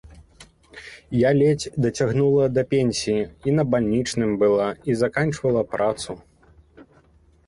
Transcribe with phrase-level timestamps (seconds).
[1.17, 3.17] Я ледзь дацягнула да пенсіі,
[3.49, 6.11] і на бальнічным была і заканчвала працу.